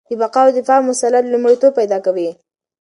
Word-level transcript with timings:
د 0.09 0.11
بقا 0.21 0.41
او 0.45 0.51
دفاع 0.57 0.79
مسله 0.89 1.17
لومړیتوب 1.31 1.71
پیدا 1.79 1.97
کوي. 2.05 2.29